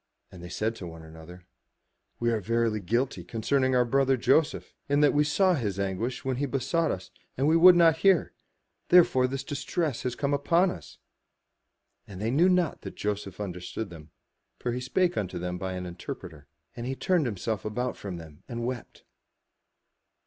[0.31, 1.45] And they said one to another,
[2.19, 6.37] "We are verily guilty concerning our brother, Joseph, in that we saw his anguish when
[6.37, 8.33] he besought us, and we would not hear;
[8.89, 10.97] therefore is this distress come upon us."
[12.07, 14.09] And they knew not that Joseph understood them;
[14.57, 16.47] for he spoke unto them by an interpreter.
[16.75, 19.03] And he turned himself about from them and wept.